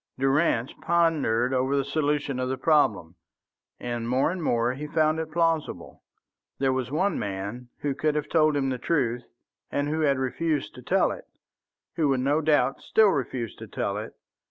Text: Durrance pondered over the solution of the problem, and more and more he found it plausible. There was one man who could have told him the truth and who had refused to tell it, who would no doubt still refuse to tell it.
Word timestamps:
Durrance 0.17 0.73
pondered 0.81 1.53
over 1.53 1.77
the 1.77 1.85
solution 1.85 2.39
of 2.39 2.49
the 2.49 2.57
problem, 2.57 3.13
and 3.79 4.09
more 4.09 4.31
and 4.31 4.41
more 4.43 4.73
he 4.73 4.87
found 4.87 5.19
it 5.19 5.29
plausible. 5.31 6.01
There 6.57 6.73
was 6.73 6.89
one 6.89 7.19
man 7.19 7.69
who 7.81 7.93
could 7.93 8.15
have 8.15 8.27
told 8.27 8.57
him 8.57 8.69
the 8.69 8.79
truth 8.79 9.25
and 9.71 9.87
who 9.89 9.99
had 9.99 10.17
refused 10.17 10.73
to 10.73 10.81
tell 10.81 11.11
it, 11.11 11.25
who 11.97 12.09
would 12.09 12.21
no 12.21 12.41
doubt 12.41 12.81
still 12.81 13.09
refuse 13.09 13.55
to 13.57 13.67
tell 13.67 13.95
it. 13.97 14.15